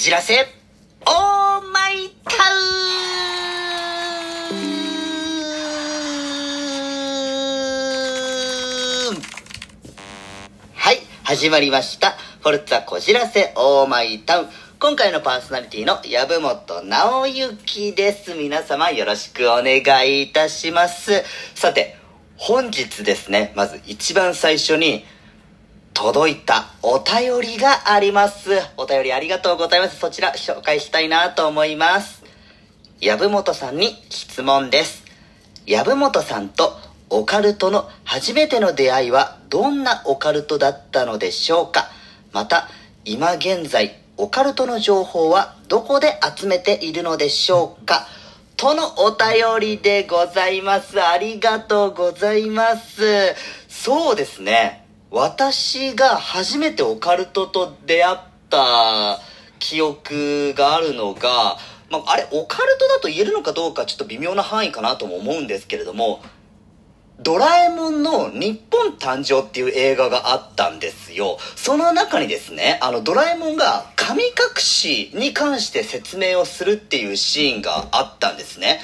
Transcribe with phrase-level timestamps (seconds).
[0.00, 2.72] じらせオーマイタウ
[9.12, 9.20] ン
[10.72, 12.12] はい、始まりました。
[12.40, 14.48] フォルツァこじらせオーマイタウン。
[14.78, 18.32] 今回のパーソナリティの籔本直之です。
[18.32, 21.22] 皆様よろしくお願いいたします。
[21.54, 21.98] さて、
[22.38, 25.04] 本日ですね、まず一番最初に、
[25.92, 28.50] 届いたお便りがあります。
[28.76, 29.98] お便りありがとうございます。
[29.98, 32.22] そちら紹介したいなと思います。
[33.00, 35.04] 籔本さんに質問です。
[35.66, 36.78] 籔本さんと
[37.10, 41.90] オカルトの初めての出会いはどんなオカルトだったのでしょうか？
[42.32, 42.68] また、
[43.04, 48.06] 今現在、オカルトの情報はどこで集めているのでしょうか？
[48.56, 51.02] とのお便りでございます。
[51.02, 53.02] ありがとうございます。
[53.68, 54.79] そうですね。
[55.10, 58.18] 私が初めてオカルトと出会っ
[58.48, 59.18] た
[59.58, 61.56] 記憶があるのが、
[61.90, 66.22] まあ、あれ、オカルトだと言えるのかどうかちょっと微妙な範囲かなとも思うんですけれども、
[67.18, 71.38] ドラえもんの日本誕生っていう映画があったんですよ。
[71.56, 78.80] その中にですね、あのドラえもんが神隠しに関して説明をするっていうシーンがあったんですね。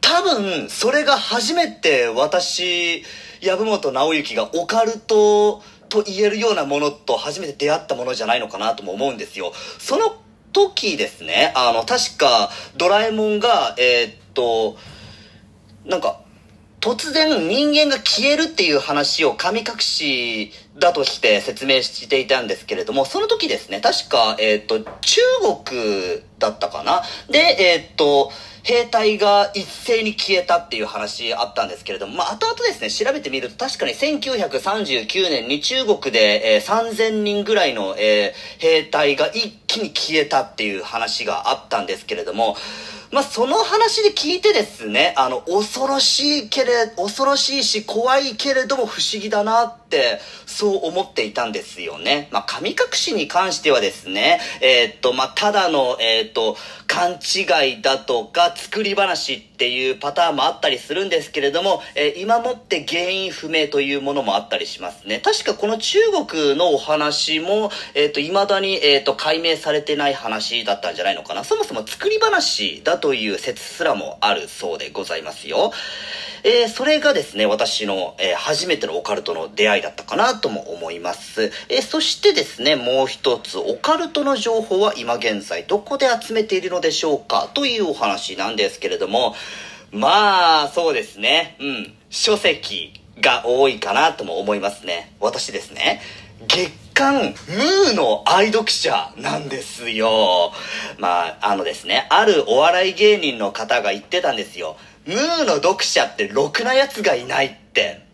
[0.00, 3.04] 多分、それが初めて私、
[3.42, 9.52] 籔本直之がオカルトと言えるようなものと初めて出会ったものじゃないのかなとも思うんですよ。
[9.78, 14.76] その時ですね、あの、確かドラえもんが、えーっと、
[15.84, 16.20] なんか、
[16.80, 25.20] 突然人間が消えるっていう話を神隠しだとして説明していたんですけれども、その時ですね、確か、えっ、と、中
[25.64, 28.32] 国だったかなで、えっ、と、
[28.62, 42.56] 兵隊が一斉に消えたっていう話あったんですけれども、まあ、後々ですね、調べてみると確かに1939年に中国で、えー3000人ぐらいの、えー兵隊が一気に消えたっていう話があったんですけれども、
[43.12, 49.81] まあ、その話で聞いてですね、あの、恐ろしいけれ、恐ろしいし怖いけれども不思議だなって、
[50.46, 52.28] そう思っていたんですよね。
[52.30, 65.20] まあ、神隠しに関してはですね、えーっと、まあ、ただの、えーっと、勘違いだとか作り話っていうパターンもあったりするんですけれども、えー今もって原因不明というものもあったりしますね。
[65.20, 71.44] 確かこの中国のお話も、えーっと、未だに、えーっと、解明されてない話だったんじゃないのかな。
[71.44, 75.72] そもそも作り話だという説すらもあるそうでございますよ。
[76.44, 81.52] えーそれがですね、私の、えー初めてのオカルトの出会いだったかなとも思います。
[81.68, 87.50] えそしてですね、もう一つ、オカルトの情報は今現在どこで集めているのでしょうか？
[87.52, 89.34] というお話なんですけれども、
[89.90, 95.12] まあ、そうですね、うん、書籍が多いかなとも思いますね。
[95.20, 96.00] 私ですね、
[96.48, 100.52] 月刊ムーの愛読者なんですよ。
[100.98, 104.76] まあ、あのですね、あるお笑い芸人の方が言ってたんですよ。
[105.04, 108.11] ムーの読者ってろくな奴がいないって。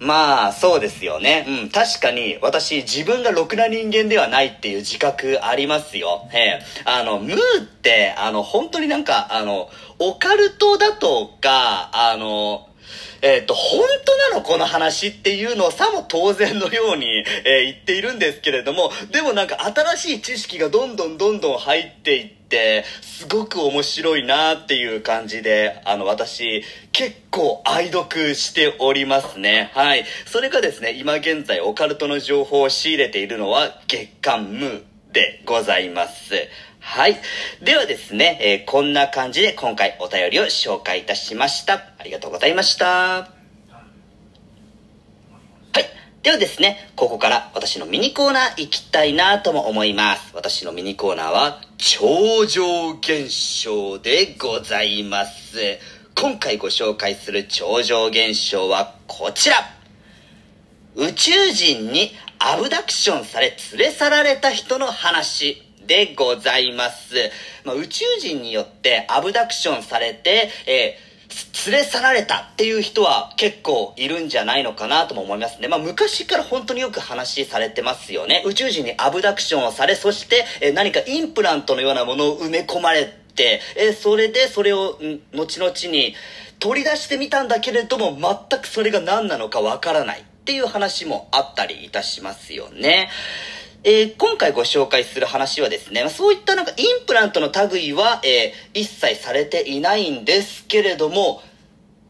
[0.00, 1.44] まあ、そうですよね。
[1.46, 6.26] うん、確かに、私、自分がろくな人間ではないっていう自覚ありますよ。
[6.32, 6.62] ええ。
[6.86, 9.68] あの、ムーって、あの、本当になんか、あの、
[9.98, 12.69] オカルトだとか、あの、
[13.22, 29.70] えっ、と、本当なのこの話っていうのをさも当然のように、えー言っているんですけれども、でもなんか新しい知識がどんどんどんどん入っていって、すごく面白いなっていう感じで、あの、私、結構愛読しておりますね。
[29.74, 30.04] はい。
[30.26, 36.34] それがですね、今現在オカルトの情報を仕入れているのは月刊ムーでございます。
[36.80, 37.16] はい。
[37.62, 41.74] ではですね、えーこんな感じで今回お便りを紹介いたしました。
[41.98, 42.86] ありがとうございました。
[42.86, 43.28] は
[45.76, 45.84] い。
[46.22, 50.32] ではですね、ここから私のミニコーナー行きたいなとも思います。
[50.34, 53.28] 私のミニコーナーは、超常現
[53.62, 55.78] 象でございます。
[56.20, 59.56] 今回ご紹介する超常現象はこちら
[60.94, 67.16] 宇宙人にアブダクションされ連れ去られた人の話でございます。
[67.64, 71.10] まあ、宇宙人によってアブダクションされて、えー
[71.70, 75.68] 連れ去られたっていう人は結構いるんじゃないのかなとも思いますね。
[75.68, 78.42] まあ昔から本当によく話されてますよね。
[78.44, 83.04] 宇宙人にアブダクションをされ、そして、え何かインプラントのようなものを埋め込まれ
[83.36, 84.98] て、えそれでそれを
[85.32, 86.16] 後々に
[86.58, 88.18] 取り出してみたんだけれども
[88.50, 93.08] 全くそれが何なのかわからないっていう話もあったりいたしますよね。
[93.82, 101.42] えー今回ご紹介する話はですね、まあそういったなんかインプラントの類は、えー一切されていないんですけれども、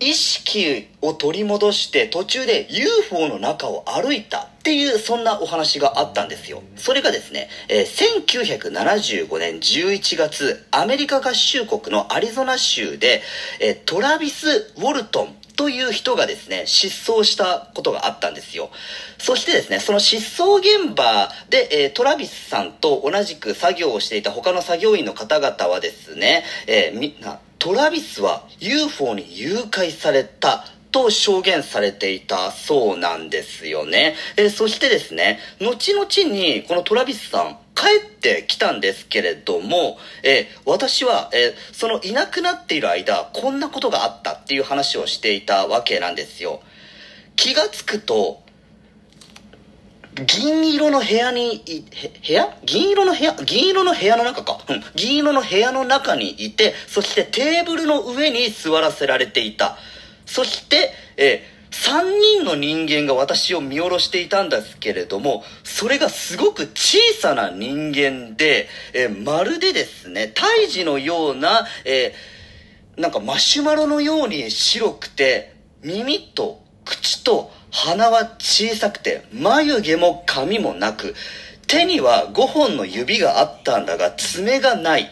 [0.00, 6.62] 意識を取り戻して途中で UFO の中を歩いたっていうそんなお話があったんですよ。
[6.76, 13.22] それがですね、えー、1975年11月、アメリカ合衆国のアリゾナ州で、
[13.60, 18.70] えー、トラビス・ウォルトンという人がですね、失踪したことがあったんですよ。
[19.18, 34.16] そしてですね、その失踪現場で、えー、トラビスさんと同じく作業をしていた他の作業員の方々はですね、えー、みんな、トラビスは UFO に誘拐されたと証言されていたそうなんですよね。
[34.36, 46.60] えー、そしてですね、後々にこのトラビスさん帰ってきたんですけれども、えー、私は、えー、そのいなくなっている間、こんなことがあったっていう話をしていたわけなんですよ。
[47.36, 48.42] 気がつくと、
[50.26, 51.64] 銀色の部屋に、
[52.26, 52.54] 部屋？
[52.64, 53.32] 銀色の部屋？
[53.44, 54.60] 銀色の部屋の中か。
[54.68, 54.82] うん。
[54.94, 59.78] 銀色の部屋の中にいて、そしてテーブルの上に座らせられていた。
[60.26, 72.14] そして、え3人の人間が私を見下ろしていたんですけれども、それがすごく小さな人間で、えまるでですね、胎児のような、え
[72.96, 81.14] なんかマシュマロのように白くて、耳と口と鼻は小さくて、眉毛も髪もなく、
[81.68, 85.08] 手には5本の指があったんだが、爪がない。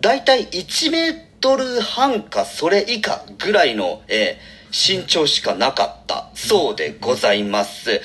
[0.00, 8.00] だいたい1メートル半かそれ以下ぐらいの、えー、身長しかなかったそうでございます。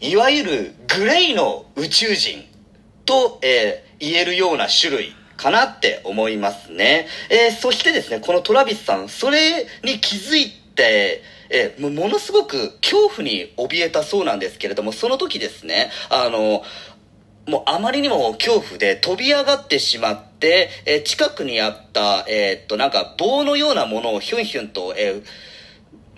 [0.00, 2.44] いわゆるグレイの宇宙人
[3.04, 7.06] と、えー、言えるような種類かなって思いますね。
[7.30, 16.62] えー、そしてですね、このトラビスさん、それに気づいて、えー、ものすごく恐怖に怯えたそうなんですけれども、その時ですね、あの、
[17.46, 25.22] もうあまりにも恐怖で飛び上がってしまって、えー、近くにあった、えー、っと、なんか棒のようなものをヒュンヒュンと、えー、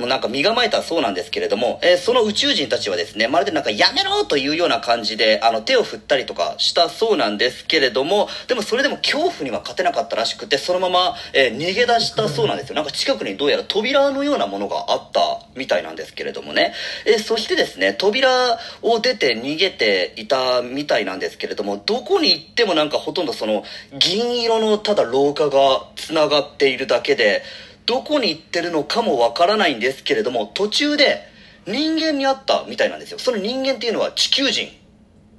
[0.00, 12.74] もうなんか身構えたそうなんですけれども、えー、その宇宙人たちはですね、まるでなんかやめろというような感じで、あの手を振ったりとかしたそうなんですけれども、でもそれでも恐怖には勝てなかったらしくて、そのまま、えー、逃げ出したそうなんですよ。
[12.74, 15.20] なんか近くにどうやら扉のようなものがあった
[15.54, 16.72] みたいなんですけれどもね。
[17.06, 23.64] えー、そしてですね、扉を出て逃げていたみたいなんですけれども、どこに行ってもなんかほとんどその
[23.98, 27.42] 銀色のただ廊下が繋がっているだけで、
[27.86, 31.22] どこに行ってるのかもわからないんですけれども、途中で
[31.66, 33.18] 人間に会ったみたいなんですよ。
[33.18, 34.68] その人間っていうのは地球人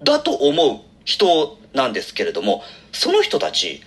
[0.04, 3.82] だと思う人なんですけれども、その人たち、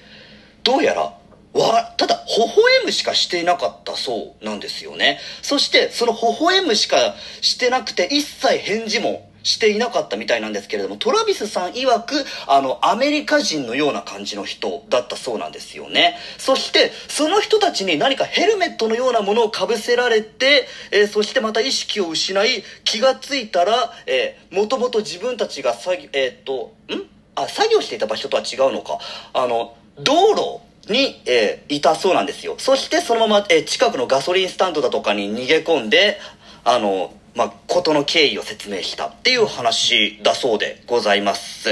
[0.62, 1.14] どうやら、
[1.52, 5.20] わ、ただ、微笑むしかしていなかったそうなんですよね。
[5.42, 16.16] そして、その微笑むしかしてなくて、一切返事もしていなかったみたいなんですけれども、トラビスさん曰く、あの、アメリカ人のような感じの人だったそうなんですよね。
[16.38, 27.02] そして、その人たちに何かヘルメットのようなものをかぶせられて、えー、そしてまた意識を失い、気がついたら、えー、もともと自分たちが作業、えー、っと、ん？
[27.36, 28.98] あ、作業していた場所とは違うのか。
[29.32, 32.56] あの、道路、に、えー、いたそうなんですよ。
[32.58, 36.18] そしてそのまま、えー、近くのガソリンスタンドだとかに逃げ込んで、
[36.62, 41.68] あの、まあ、ことの経緯を説明したっていう話だそうでございます。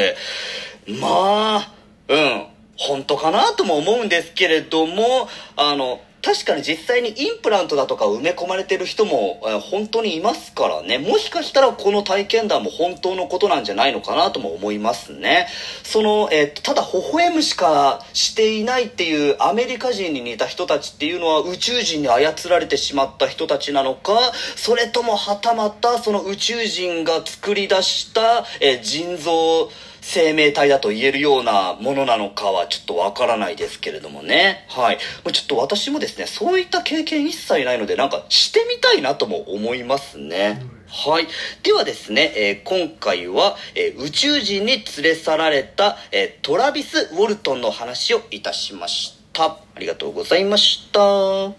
[1.00, 1.74] まあ、
[2.08, 10.98] うん、本当かなとも思うんですけれども、あの、確かに実際にインプラントだとか埋め込まれてる人も、え本当にいますからね。
[10.98, 15.48] もしかしたらこの体験談も本当のことなんじゃないのかなとも思いますね。
[15.82, 24.12] その、えー、ただ微笑むしかしていないっていうアメリカ人に似た人たちっていうのは宇宙人に操られてしまった人たちなのか、
[24.54, 29.70] それともはたまたその宇宙人が作り出した、えー、腎臓、
[30.02, 34.66] 生命体だと言えるようなものなのかはちょっとわからないですけれどもね。
[34.68, 34.98] はい。
[35.32, 40.60] ちょっと私もですね、そういった経験一切ないので、なんかしてみたいなとも思いますね。
[40.88, 41.28] はい。
[41.62, 49.44] ではですね、えー、今回は、えー、宇宙人に連れ去られた、えー、トラビス・ウォルトンの話をいたしました。
[49.44, 51.00] ありがとうございました。
[51.00, 51.54] はい。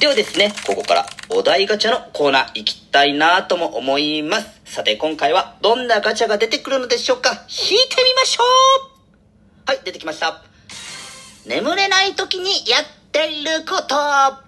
[0.00, 4.61] ではですね、ここからお題ガチャのコーナー行きたいなとも思います。
[4.72, 7.44] さて今回はどんなガチャが出てくるのでしょうか？
[7.46, 10.42] 引いてみましょうはい、出てきました。
[11.44, 13.94] 眠れない時にやっていること。
[13.94, 14.40] は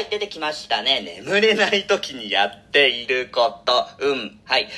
[0.00, 1.20] い、出てきましたね。
[1.22, 3.86] 眠れない時にやっていること。
[4.00, 4.70] うん、はい。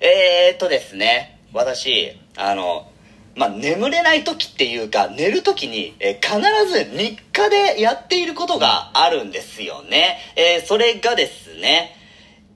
[0.00, 2.90] えー、っとですね、私、あの、
[3.36, 10.18] まあ、眠れない時っていうか、寝る時に、え必ず日課でやっていることがあるんですよね。
[10.34, 11.96] えー、それがですね、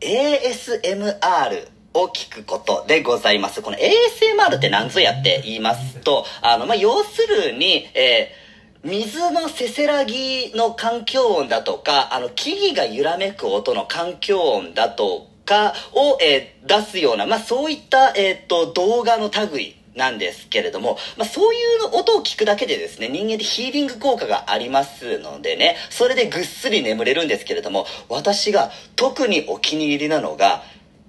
[0.01, 3.63] ASMR を聞くことでございます。
[3.63, 8.47] この ASMR って何ぞやって言いますと、あの、まあ、要するに、えー
[8.87, 30.63] 水のせせらぎの環境音だとか、あの、木々が揺らめく音の環境音だとかを、えー、出すような、まあ、そういった、えっ、ー、と、動画の類なんですけれども、まあ、そういう音を聞くだけでですね、人間ってヒーリング効果がありますのでね、それでぐっすり眠れるんですけれども、私が特にお気に入りなのが、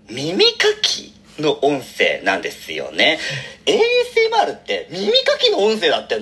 [0.09, 3.19] 耳かきの音声なんですよね。
[3.65, 6.15] ASMR って耳かきの音声だって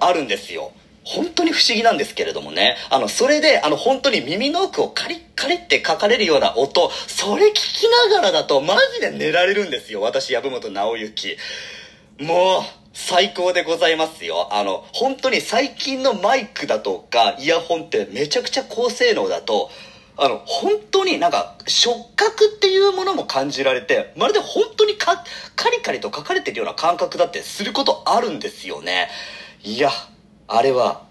[0.00, 0.72] あるんですよ。
[1.04, 2.76] 本当に不思議なんですけれどもね。
[2.90, 10.00] あの、それで、あの、本当に耳の奥をカリッカリって書かれるような音、それ聞きながらだとマジで寝られるんですよ。
[10.00, 11.36] 私、籔本直之。
[12.20, 12.62] もう、
[12.94, 14.48] 最高でございますよ。
[14.52, 19.70] あの、本当に最近のマイクだとか、イヤホンってめちゃくちゃ高性能だと、
[20.16, 25.14] あの、本当になんか、触覚っていうものも感じられて、まるで本当にカ
[25.70, 29.08] リカリと書かれてるような感覚だってすることあるんですよね。
[29.62, 29.90] いや、
[30.48, 31.02] あれは、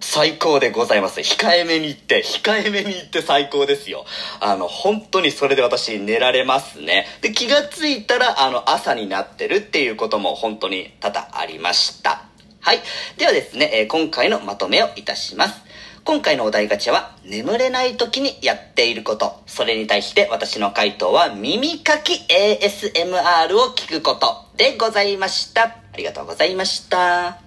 [0.00, 1.20] 最高でございます。
[1.20, 4.04] 控えめに言って、控えめに言って最高ですよ。
[4.40, 7.06] あの、本当にそれで私寝られますね。
[7.22, 12.24] で、気がついたら、あの、朝になってるっていうことも本当に多々ありました。
[12.60, 12.80] はい。
[13.16, 15.65] ではですね、え、今回のまとめをいたします。
[16.06, 19.42] 今回のお題ガチャは、眠れない時にやっていること。
[19.44, 25.64] それに対して私の回答は、耳かき ASMR を聞くことでございました。
[25.64, 27.45] ありがとうございました。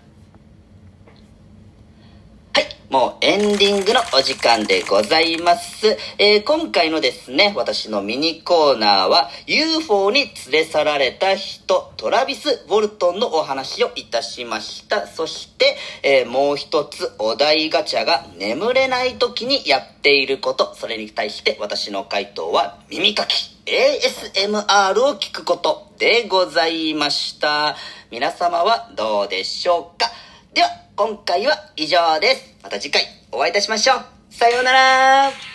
[2.89, 5.95] もうエンディングのお時間でございます。
[6.17, 15.05] えー、今回のですね、私のミニコーナーは UFO に連れ去られた人、トラビス・ウォルトンのお話をいたしました。
[15.05, 23.55] そして、えー、もう一つお題ガチャが眠れない時にやっていること、それに対して私の回答は耳かき。
[23.67, 27.75] ASMR を聞くことでございました。
[28.09, 30.09] 皆様はどうでしょうか？
[30.53, 32.55] では、今回は以上です。
[32.63, 34.33] また次回お会いいたしましょう。
[34.33, 35.48] さようなら